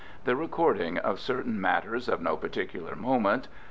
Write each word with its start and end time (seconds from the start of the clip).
The 0.23 0.35
recording 0.35 0.97
of 0.97 1.19
certain 1.19 1.61
matters 1.61 2.09
of 2.09 2.21
no 2.21 2.35
particular 2.35 2.95
moment. 2.95 3.47